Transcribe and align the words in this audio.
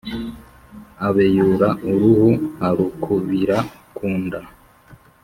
abeyura 1.07 1.69
uruhu 1.91 2.31
a 2.67 2.69
ru 2.75 2.85
kubira 3.03 3.57
ku 3.95 4.07
nda, 4.21 4.41